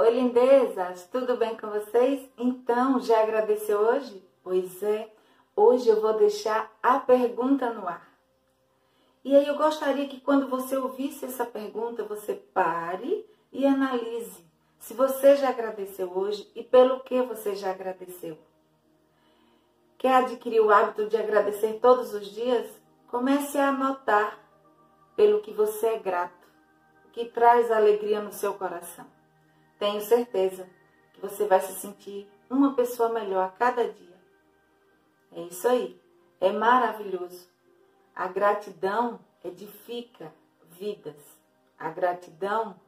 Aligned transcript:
Oi, 0.00 0.10
lindezas, 0.10 1.08
tudo 1.10 1.36
bem 1.36 1.56
com 1.56 1.70
vocês? 1.70 2.30
Então, 2.38 3.00
já 3.00 3.20
agradeceu 3.20 3.80
hoje? 3.80 4.24
Pois 4.44 4.80
é, 4.80 5.12
hoje 5.56 5.88
eu 5.88 6.00
vou 6.00 6.16
deixar 6.16 6.72
a 6.80 7.00
pergunta 7.00 7.72
no 7.72 7.88
ar. 7.88 8.08
E 9.24 9.34
aí 9.34 9.44
eu 9.44 9.56
gostaria 9.56 10.06
que 10.06 10.20
quando 10.20 10.46
você 10.46 10.76
ouvisse 10.76 11.24
essa 11.24 11.44
pergunta, 11.44 12.04
você 12.04 12.34
pare 12.34 13.28
e 13.50 13.66
analise 13.66 14.46
se 14.78 14.94
você 14.94 15.34
já 15.34 15.48
agradeceu 15.48 16.16
hoje 16.16 16.48
e 16.54 16.62
pelo 16.62 17.00
que 17.00 17.20
você 17.22 17.56
já 17.56 17.72
agradeceu. 17.72 18.38
Quer 19.98 20.14
adquirir 20.14 20.60
o 20.60 20.70
hábito 20.70 21.08
de 21.08 21.16
agradecer 21.16 21.80
todos 21.80 22.14
os 22.14 22.28
dias? 22.28 22.70
Comece 23.08 23.58
a 23.58 23.70
anotar 23.70 24.38
pelo 25.16 25.40
que 25.40 25.52
você 25.52 25.86
é 25.88 25.98
grato, 25.98 26.46
o 27.04 27.10
que 27.10 27.24
traz 27.24 27.68
alegria 27.72 28.20
no 28.20 28.32
seu 28.32 28.54
coração. 28.54 29.17
Tenho 29.78 30.00
certeza 30.00 30.68
que 31.12 31.20
você 31.20 31.46
vai 31.46 31.60
se 31.60 31.72
sentir 31.74 32.30
uma 32.50 32.74
pessoa 32.74 33.08
melhor 33.10 33.44
a 33.44 33.50
cada 33.50 33.90
dia. 33.90 34.18
É 35.32 35.42
isso 35.42 35.68
aí. 35.68 36.00
É 36.40 36.52
maravilhoso. 36.52 37.48
A 38.14 38.26
gratidão 38.28 39.20
edifica 39.44 40.32
vidas. 40.70 41.16
A 41.78 41.90
gratidão 41.90 42.80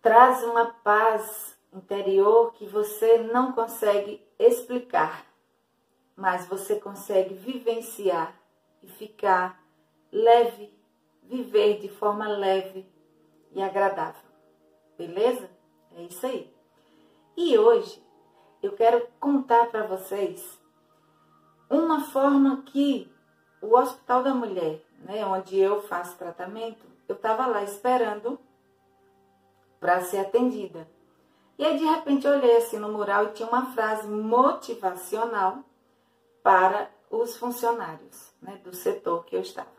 traz 0.00 0.42
uma 0.44 0.66
paz 0.66 1.58
interior 1.72 2.52
que 2.52 2.66
você 2.66 3.18
não 3.18 3.52
consegue 3.52 4.26
explicar, 4.38 5.26
mas 6.16 6.46
você 6.46 6.80
consegue 6.80 7.34
vivenciar 7.34 8.34
e 8.82 8.88
ficar 8.88 9.62
leve, 10.10 10.72
viver 11.22 11.78
de 11.78 11.88
forma 11.88 12.26
leve 12.26 12.86
e 13.52 13.62
agradável. 13.62 14.27
Beleza? 14.98 15.48
É 15.96 16.02
isso 16.02 16.26
aí. 16.26 16.52
E 17.36 17.56
hoje 17.56 18.04
eu 18.60 18.72
quero 18.72 19.06
contar 19.20 19.70
para 19.70 19.86
vocês 19.86 20.60
uma 21.70 22.00
forma 22.00 22.62
que 22.66 23.08
o 23.62 23.76
Hospital 23.76 24.24
da 24.24 24.34
Mulher, 24.34 24.84
né, 24.98 25.24
onde 25.24 25.56
eu 25.56 25.80
faço 25.82 26.18
tratamento, 26.18 26.84
eu 27.06 27.14
estava 27.14 27.46
lá 27.46 27.62
esperando 27.62 28.40
para 29.78 30.00
ser 30.00 30.18
atendida. 30.18 30.88
E 31.56 31.64
aí 31.64 31.78
de 31.78 31.84
repente 31.84 32.26
eu 32.26 32.32
olhei 32.32 32.56
assim 32.56 32.78
no 32.78 32.88
mural 32.88 33.26
e 33.26 33.32
tinha 33.32 33.48
uma 33.48 33.66
frase 33.72 34.08
motivacional 34.08 35.58
para 36.42 36.90
os 37.08 37.36
funcionários 37.36 38.32
né, 38.42 38.60
do 38.64 38.74
setor 38.74 39.24
que 39.24 39.36
eu 39.36 39.40
estava. 39.40 39.78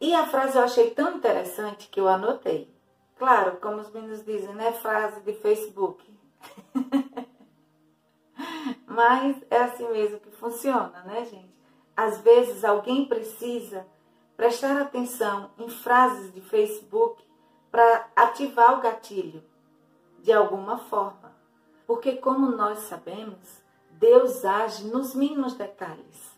E 0.00 0.12
a 0.14 0.26
frase 0.26 0.58
eu 0.58 0.64
achei 0.64 0.90
tão 0.90 1.16
interessante 1.16 1.88
que 1.88 2.00
eu 2.00 2.08
anotei. 2.08 2.68
Claro, 3.22 3.58
como 3.60 3.80
os 3.80 3.88
meninos 3.92 4.24
dizem, 4.24 4.52
não 4.52 4.64
é 4.64 4.72
frase 4.72 5.20
de 5.20 5.32
Facebook. 5.34 6.04
Mas 8.84 9.36
é 9.48 9.58
assim 9.58 9.88
mesmo 9.90 10.18
que 10.18 10.32
funciona, 10.32 11.04
né, 11.04 11.24
gente? 11.26 11.54
Às 11.96 12.18
vezes 12.18 12.64
alguém 12.64 13.06
precisa 13.06 13.86
prestar 14.36 14.76
atenção 14.76 15.52
em 15.56 15.68
frases 15.68 16.34
de 16.34 16.40
Facebook 16.40 17.22
para 17.70 18.08
ativar 18.16 18.76
o 18.76 18.82
gatilho 18.82 19.44
de 20.18 20.32
alguma 20.32 20.78
forma. 20.78 21.32
Porque, 21.86 22.16
como 22.16 22.50
nós 22.50 22.80
sabemos, 22.80 23.62
Deus 23.88 24.44
age 24.44 24.88
nos 24.88 25.14
mínimos 25.14 25.54
detalhes. 25.54 26.36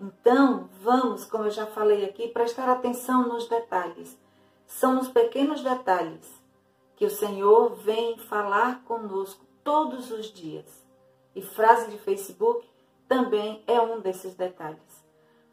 Então, 0.00 0.70
vamos, 0.80 1.26
como 1.26 1.44
eu 1.44 1.50
já 1.50 1.66
falei 1.66 2.06
aqui, 2.06 2.28
prestar 2.28 2.70
atenção 2.70 3.28
nos 3.28 3.46
detalhes 3.46 4.18
são 4.66 4.94
nos 4.94 5.08
pequenos 5.08 5.62
detalhes 5.62 6.42
que 6.96 7.04
o 7.04 7.10
Senhor 7.10 7.74
vem 7.76 8.18
falar 8.18 8.82
conosco 8.84 9.44
todos 9.62 10.10
os 10.10 10.26
dias. 10.32 10.84
E 11.34 11.42
frase 11.42 11.90
de 11.90 11.98
Facebook 11.98 12.66
também 13.06 13.62
é 13.66 13.80
um 13.80 14.00
desses 14.00 14.34
detalhes. 14.34 15.04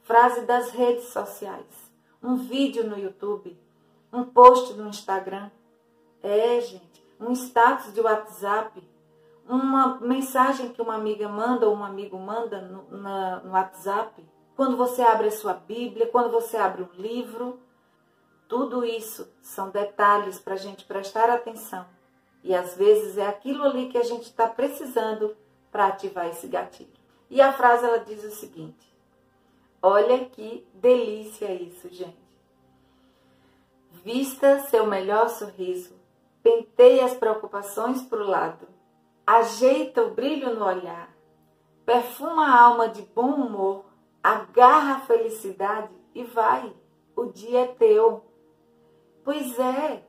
Frase 0.01 0.41
das 0.45 0.71
redes 0.71 1.05
sociais, 1.05 1.91
um 2.21 2.35
vídeo 2.35 2.87
no 2.87 2.97
YouTube, 2.97 3.57
um 4.11 4.23
post 4.23 4.73
no 4.73 4.87
Instagram. 4.87 5.49
É, 6.21 6.59
gente, 6.61 7.05
um 7.19 7.31
status 7.33 7.93
de 7.93 8.01
WhatsApp, 8.01 8.81
uma 9.47 9.99
mensagem 9.99 10.69
que 10.69 10.81
uma 10.81 10.95
amiga 10.95 11.27
manda 11.27 11.67
ou 11.67 11.75
um 11.75 11.83
amigo 11.83 12.17
manda 12.17 12.61
no, 12.61 12.97
na, 12.97 13.39
no 13.41 13.51
WhatsApp. 13.51 14.25
Quando 14.55 14.77
você 14.77 15.01
abre 15.01 15.27
a 15.27 15.31
sua 15.31 15.53
Bíblia, 15.53 16.07
quando 16.07 16.31
você 16.31 16.55
abre 16.55 16.83
um 16.83 17.01
livro, 17.01 17.59
tudo 18.53 18.85
isso 18.85 19.27
são 19.41 19.71
detalhes 19.71 20.37
para 20.37 20.53
a 20.53 20.57
gente 20.57 20.85
prestar 20.85 21.27
atenção. 21.27 21.87
E 22.43 22.53
às 22.53 22.75
vezes 22.75 23.17
é 23.17 23.25
aquilo 23.25 23.63
ali 23.63 23.89
que 23.89 23.97
a 23.97 24.03
gente 24.03 24.25
está 24.25 24.47
precisando 24.47 25.35
para 25.71 25.87
ativar 25.87 26.27
esse 26.27 26.45
gatilho. 26.45 26.93
E 27.31 27.41
a 27.41 27.51
frase 27.51 27.83
ela 27.83 27.97
diz 27.97 28.23
o 28.23 28.29
seguinte: 28.29 28.95
Olha 29.81 30.25
que 30.25 30.67
delícia 30.71 31.51
isso, 31.51 31.89
gente. 31.89 32.21
Vista 34.05 34.59
seu 34.65 34.85
melhor 34.85 35.29
sorriso, 35.29 35.95
penteie 36.43 36.99
as 36.99 37.15
preocupações 37.15 38.03
para 38.03 38.21
o 38.21 38.27
lado, 38.27 38.67
ajeita 39.25 40.03
o 40.03 40.11
brilho 40.11 40.53
no 40.53 40.63
olhar, 40.63 41.11
perfuma 41.83 42.45
a 42.45 42.61
alma 42.61 42.87
de 42.87 43.01
bom 43.01 43.31
humor, 43.31 43.85
agarra 44.21 44.97
a 44.97 44.99
felicidade 44.99 45.89
e 46.13 46.23
vai. 46.23 46.71
O 47.15 47.25
dia 47.25 47.61
é 47.61 47.67
teu. 47.67 48.31
Pois 49.23 49.57
é. 49.59 50.03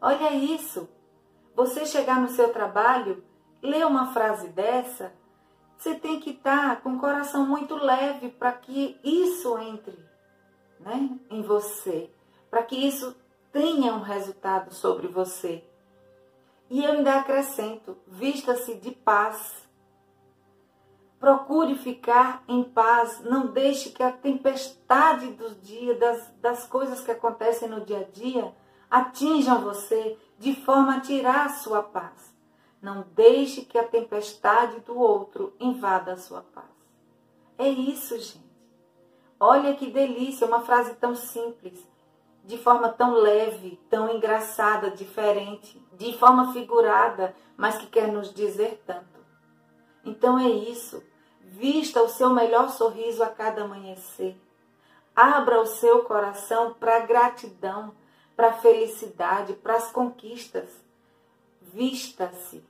Olha 0.00 0.32
isso. 0.34 0.88
Você 1.54 1.86
chegar 1.86 2.20
no 2.20 2.28
seu 2.28 2.52
trabalho, 2.52 3.24
ler 3.62 3.86
uma 3.86 4.12
frase 4.12 4.48
dessa, 4.48 5.12
você 5.76 5.94
tem 5.94 6.18
que 6.18 6.30
estar 6.30 6.82
com 6.82 6.94
o 6.94 6.98
coração 6.98 7.46
muito 7.46 7.74
leve 7.76 8.30
para 8.30 8.52
que 8.52 8.98
isso 9.04 9.56
entre 9.58 9.96
né, 10.80 11.18
em 11.30 11.42
você, 11.42 12.10
para 12.50 12.62
que 12.62 12.76
isso 12.76 13.16
tenha 13.52 13.94
um 13.94 14.00
resultado 14.00 14.74
sobre 14.74 15.06
você. 15.08 15.64
E 16.70 16.82
eu 16.82 16.92
ainda 16.92 17.20
acrescento: 17.20 17.96
vista-se 18.06 18.74
de 18.76 18.90
paz. 18.90 19.63
Procure 21.24 21.74
ficar 21.74 22.44
em 22.46 22.62
paz, 22.62 23.20
não 23.24 23.46
deixe 23.46 23.88
que 23.88 24.02
a 24.02 24.12
tempestade 24.12 25.28
do 25.28 25.54
dia, 25.54 25.94
das, 25.94 26.30
das 26.38 26.66
coisas 26.66 27.00
que 27.00 27.10
acontecem 27.10 27.66
no 27.66 27.80
dia 27.80 28.00
a 28.00 28.12
dia, 28.12 28.54
atinjam 28.90 29.62
você 29.62 30.18
de 30.38 30.54
forma 30.54 30.96
a 30.96 31.00
tirar 31.00 31.46
a 31.46 31.48
sua 31.48 31.82
paz. 31.82 32.36
Não 32.82 33.06
deixe 33.14 33.62
que 33.62 33.78
a 33.78 33.88
tempestade 33.88 34.80
do 34.80 34.98
outro 34.98 35.54
invada 35.58 36.12
a 36.12 36.18
sua 36.18 36.42
paz. 36.42 36.68
É 37.56 37.70
isso, 37.70 38.18
gente. 38.18 38.44
Olha 39.40 39.74
que 39.74 39.90
delícia, 39.90 40.46
uma 40.46 40.60
frase 40.60 40.92
tão 40.96 41.16
simples, 41.16 41.88
de 42.44 42.58
forma 42.58 42.90
tão 42.90 43.14
leve, 43.14 43.80
tão 43.88 44.14
engraçada, 44.14 44.90
diferente, 44.90 45.82
de 45.96 46.18
forma 46.18 46.52
figurada, 46.52 47.34
mas 47.56 47.78
que 47.78 47.86
quer 47.86 48.12
nos 48.12 48.30
dizer 48.30 48.82
tanto. 48.86 49.24
Então 50.04 50.38
é 50.38 50.50
isso. 50.50 51.02
Vista 51.56 52.02
o 52.02 52.08
seu 52.08 52.30
melhor 52.30 52.68
sorriso 52.68 53.22
a 53.22 53.28
cada 53.28 53.62
amanhecer. 53.62 54.36
Abra 55.14 55.60
o 55.60 55.66
seu 55.66 56.02
coração 56.02 56.74
para 56.74 56.98
gratidão, 57.06 57.94
para 58.34 58.54
felicidade, 58.54 59.52
para 59.52 59.76
as 59.76 59.92
conquistas. 59.92 60.68
Vista-se 61.62 62.60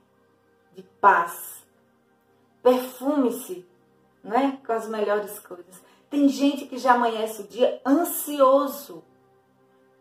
de 0.73 0.83
paz. 1.01 1.65
Perfume-se 2.61 3.67
né, 4.23 4.59
com 4.63 4.73
as 4.73 4.87
melhores 4.87 5.39
coisas. 5.39 5.81
Tem 6.07 6.29
gente 6.29 6.67
que 6.67 6.77
já 6.77 6.93
amanhece 6.93 7.41
o 7.41 7.47
dia 7.47 7.81
ansioso 7.83 9.03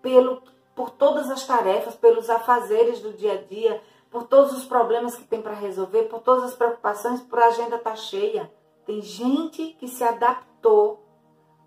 pelo, 0.03 0.43
por 0.75 0.91
todas 0.91 1.31
as 1.31 1.47
tarefas, 1.47 1.95
pelos 1.95 2.29
afazeres 2.29 3.01
do 3.01 3.15
dia 3.15 3.33
a 3.33 3.43
dia, 3.43 3.83
por 4.11 4.25
todos 4.25 4.53
os 4.53 4.67
problemas 4.67 5.17
que 5.17 5.25
tem 5.25 5.41
para 5.41 5.55
resolver, 5.55 6.03
por 6.03 6.21
todas 6.21 6.45
as 6.45 6.55
preocupações, 6.55 7.23
por 7.23 7.39
a 7.39 7.47
agenda 7.47 7.79
tá 7.79 7.97
cheia. 7.97 8.53
Tem 8.85 9.01
gente 9.01 9.75
que 9.79 9.89
se 9.89 10.05
adaptou 10.05 11.05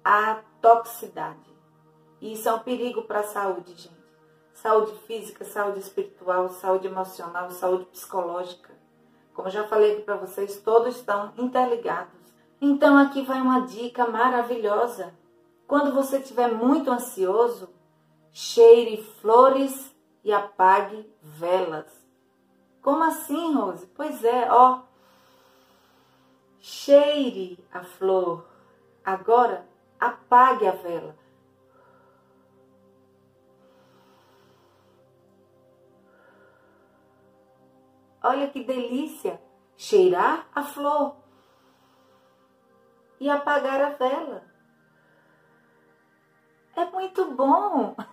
à 0.04 0.42
toxicidade. 0.62 1.56
E 2.22 2.34
isso 2.34 2.48
é 2.48 2.54
um 2.54 2.60
perigo 2.60 3.04
para 3.04 3.20
a 3.20 3.24
saúde, 3.24 3.74
gente. 3.76 3.98
Saúde 4.54 4.94
física, 5.06 5.46
saúde 5.46 5.80
espiritual, 5.80 6.50
saúde 6.50 6.88
emocional, 6.88 7.52
saúde 7.52 7.86
psicológica. 7.86 8.76
Como 9.34 9.50
já 9.50 9.68
falei 9.68 10.02
para 10.02 10.16
vocês, 10.16 10.60
todos 10.62 10.96
estão 10.96 11.32
interligados. 11.38 12.18
Então 12.60 12.98
aqui 12.98 13.22
vai 13.22 13.40
uma 13.40 13.62
dica 13.62 14.08
maravilhosa. 14.08 15.14
Quando 15.68 15.94
você 15.94 16.18
estiver 16.18 16.52
muito 16.52 16.90
ansioso, 16.90 17.70
cheire 18.32 19.04
flores 19.22 19.96
e 20.24 20.32
apague 20.32 21.08
velas. 21.22 21.86
Como 22.82 23.04
assim, 23.04 23.54
Rose? 23.54 23.86
Pois 23.96 24.24
é, 24.24 24.52
ó, 24.52 24.82
cheire 26.68 27.58
a 27.72 27.82
flor. 27.82 28.46
Agora 29.06 29.66
apague 30.00 30.68
a 30.68 30.72
vela. 30.72 31.16
olha 38.28 38.50
que 38.50 38.64
delícia, 38.64 39.42
cheirar 39.78 40.48
a 40.54 40.62
flor 40.62 41.16
e 43.20 43.30
apagar 43.30 43.82
a 43.82 43.90
vela. 43.92 44.44
É 46.76 46.86
muito 46.86 47.32
bom. 47.32 47.96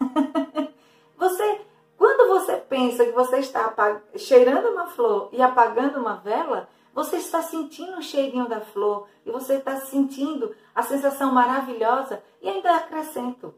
Você, 1.17 1.61
quando 1.97 2.29
você 2.29 2.57
pensa 2.57 3.05
que 3.05 3.13
você 3.13 3.39
está 3.39 4.03
cheirando 4.17 4.71
uma 4.71 4.89
flor 4.89 5.29
e 5.33 5.41
apagando 5.41 6.01
uma 6.01 6.17
vela, 6.17 6.69
você 6.95 7.17
está 7.17 7.43
sentindo 7.43 7.99
o 7.99 8.03
cheirinho 8.03 8.49
da 8.49 8.61
flor 8.61 9.09
e 9.27 9.31
você 9.31 9.55
está 9.57 9.81
sentindo 9.81 10.55
a 10.75 10.83
sensação 10.83 11.33
maravilhosa 11.33 12.23
e 12.41 12.49
ainda 12.49 12.77
acrescento. 12.77 13.53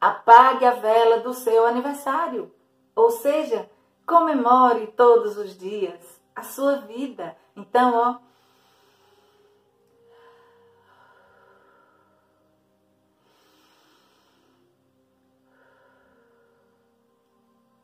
Apague 0.00 0.64
a 0.64 0.72
vela 0.72 1.20
do 1.20 1.32
seu 1.32 1.64
aniversário. 1.64 2.52
Ou 2.94 3.10
seja, 3.10 3.70
comemore 4.04 4.88
todos 4.88 5.38
os 5.38 5.56
dias 5.56 6.20
a 6.34 6.42
sua 6.42 6.76
vida. 6.78 7.36
Então, 7.54 7.94
ó, 7.94 8.26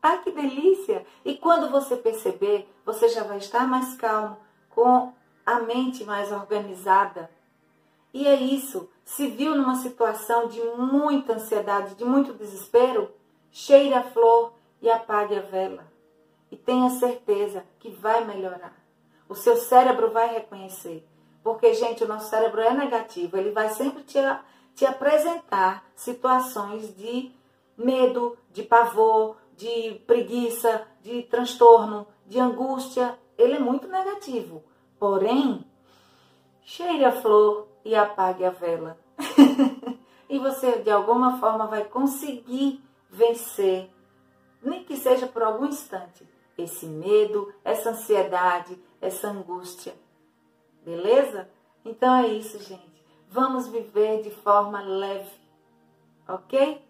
Ai, 0.05 0.21
que 0.21 0.31
delícia! 0.31 0.82
E 1.25 1.35
quando 1.35 1.69
você 1.69 1.95
perceber, 1.95 2.69
você 2.85 3.07
já 3.07 3.23
vai 3.23 3.37
estar 3.37 3.67
mais 3.67 3.95
calmo, 3.95 4.37
com 4.69 5.13
a 5.45 5.59
mente 5.59 6.03
mais 6.03 6.31
organizada. 6.31 7.29
E 8.13 8.27
é 8.27 8.35
isso. 8.35 8.89
Se 9.03 9.27
viu 9.27 9.55
numa 9.55 9.75
situação 9.75 10.47
de 10.47 10.61
muita 10.77 11.33
ansiedade, 11.33 11.95
de 11.95 12.05
muito 12.05 12.33
desespero, 12.33 13.11
cheire 13.51 13.93
a 13.93 14.03
flor 14.03 14.53
e 14.81 14.89
apague 14.89 15.35
a 15.35 15.41
vela. 15.41 15.85
E 16.51 16.55
tenha 16.55 16.89
certeza 16.89 17.65
que 17.79 17.89
vai 17.89 18.23
melhorar. 18.23 18.75
O 19.27 19.35
seu 19.35 19.55
cérebro 19.55 20.11
vai 20.11 20.33
reconhecer. 20.33 21.07
Porque, 21.43 21.73
gente, 21.73 22.03
o 22.03 22.07
nosso 22.07 22.29
cérebro 22.29 22.61
é 22.61 22.73
negativo. 22.73 23.35
Ele 23.35 23.51
vai 23.51 23.69
sempre 23.69 24.03
te, 24.03 24.19
te 24.75 24.85
apresentar 24.85 25.83
situações 25.95 26.95
de 26.95 27.31
medo, 27.77 28.37
de 28.51 28.63
pavor, 28.63 29.37
de 29.57 30.01
preguiça, 30.05 30.87
de 31.03 31.21
transtorno, 31.23 32.07
de 32.25 32.39
angústia, 32.39 33.19
ele 33.37 33.55
é 33.55 33.59
muito 33.59 33.87
negativo. 33.87 34.63
Porém, 34.97 35.65
cheire 36.61 37.03
a 37.03 37.11
flor 37.11 37.67
e 37.83 37.93
apague 37.93 38.45
a 38.45 38.49
vela. 38.49 38.97
e 40.29 40.39
você, 40.39 40.79
de 40.79 40.89
alguma 40.89 41.37
forma, 41.39 41.67
vai 41.67 41.83
conseguir 41.83 42.81
vencer, 43.09 43.91
nem 44.61 44.83
que 44.83 44.95
seja 44.95 45.27
por 45.27 45.43
algum 45.43 45.65
instante, 45.65 46.27
esse 46.57 46.85
medo, 46.85 47.53
essa 47.63 47.91
ansiedade, 47.91 48.81
essa 49.01 49.27
angústia. 49.27 49.93
Beleza? 50.85 51.49
Então 51.83 52.15
é 52.15 52.27
isso, 52.27 52.57
gente. 52.63 53.05
Vamos 53.29 53.67
viver 53.67 54.21
de 54.21 54.29
forma 54.29 54.81
leve, 54.81 55.31
ok? 56.27 56.81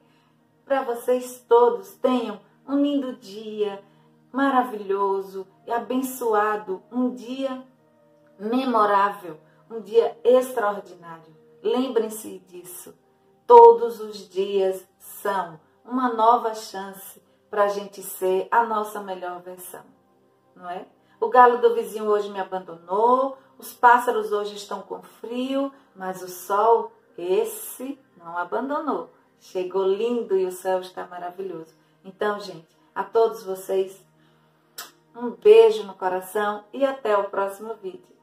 Para 0.65 0.83
vocês 0.83 1.43
todos 1.47 1.93
tenham 1.95 2.39
um 2.67 2.81
lindo 2.81 3.15
dia, 3.15 3.83
maravilhoso 4.33 5.47
e 5.67 5.71
abençoado, 5.71 6.81
um 6.91 7.13
dia 7.13 7.63
memorável, 8.39 9.39
um 9.69 9.79
dia 9.79 10.17
extraordinário. 10.23 11.33
Lembrem-se 11.61 12.39
disso. 12.39 12.93
Todos 13.45 14.01
os 14.01 14.27
dias 14.27 14.85
são 14.97 15.59
uma 15.85 16.11
nova 16.11 16.55
chance 16.55 17.21
para 17.49 17.65
a 17.65 17.67
gente 17.67 18.01
ser 18.01 18.47
a 18.49 18.65
nossa 18.65 18.99
melhor 19.01 19.39
versão, 19.41 19.83
não 20.55 20.67
é? 20.69 20.87
O 21.21 21.29
galo 21.29 21.59
do 21.59 21.75
vizinho 21.75 22.05
hoje 22.05 22.29
me 22.31 22.39
abandonou, 22.39 23.37
os 23.59 23.71
pássaros 23.71 24.31
hoje 24.31 24.55
estão 24.55 24.81
com 24.81 25.01
frio, 25.03 25.71
mas 25.95 26.23
o 26.23 26.27
sol, 26.27 26.91
esse, 27.17 27.99
não 28.17 28.37
abandonou. 28.37 29.11
Chegou 29.39 29.85
lindo 29.85 30.35
e 30.35 30.45
o 30.45 30.51
céu 30.51 30.79
está 30.79 31.05
maravilhoso. 31.05 31.73
Então, 32.03 32.39
gente, 32.39 32.67
a 32.95 33.03
todos 33.03 33.43
vocês, 33.43 34.02
um 35.15 35.31
beijo 35.31 35.83
no 35.83 35.93
coração 35.93 36.63
e 36.73 36.83
até 36.85 37.15
o 37.17 37.29
próximo 37.29 37.75
vídeo. 37.75 38.13